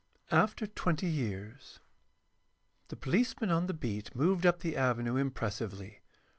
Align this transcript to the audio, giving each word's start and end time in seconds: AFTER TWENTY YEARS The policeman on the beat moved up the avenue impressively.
AFTER 0.31 0.65
TWENTY 0.65 1.05
YEARS 1.05 1.79
The 2.87 2.95
policeman 2.95 3.51
on 3.51 3.67
the 3.67 3.73
beat 3.75 4.15
moved 4.15 4.47
up 4.47 4.61
the 4.61 4.75
avenue 4.75 5.15
impressively. 5.15 5.99